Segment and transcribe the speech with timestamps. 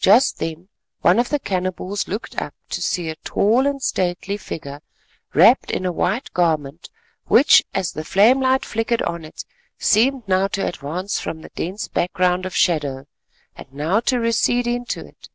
[0.00, 0.68] Just then
[1.00, 4.80] one of the cannibals looked up to see a tall and stately figure
[5.32, 6.90] wrapped in a white garment
[7.26, 9.44] which, as the flame light flickered on it,
[9.78, 13.06] seemed now to advance from the dense background of shadow,
[13.54, 15.28] and now to recede into it.